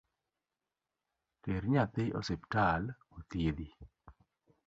[1.43, 2.83] Ter nyathi osiptal
[3.17, 3.67] othiedhi